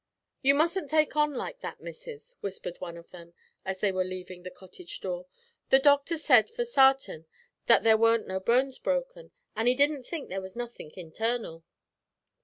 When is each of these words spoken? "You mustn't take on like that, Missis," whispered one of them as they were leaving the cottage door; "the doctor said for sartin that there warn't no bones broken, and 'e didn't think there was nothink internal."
"You 0.41 0.55
mustn't 0.55 0.89
take 0.89 1.15
on 1.15 1.35
like 1.35 1.59
that, 1.59 1.79
Missis," 1.79 2.35
whispered 2.41 2.81
one 2.81 2.97
of 2.97 3.11
them 3.11 3.35
as 3.63 3.81
they 3.81 3.91
were 3.91 4.03
leaving 4.03 4.41
the 4.41 4.49
cottage 4.49 4.99
door; 4.99 5.27
"the 5.69 5.77
doctor 5.77 6.17
said 6.17 6.49
for 6.49 6.65
sartin 6.65 7.27
that 7.67 7.83
there 7.83 7.97
warn't 7.97 8.25
no 8.27 8.39
bones 8.39 8.79
broken, 8.79 9.29
and 9.55 9.69
'e 9.69 9.75
didn't 9.75 10.07
think 10.07 10.27
there 10.29 10.41
was 10.41 10.55
nothink 10.55 10.97
internal." 10.97 11.63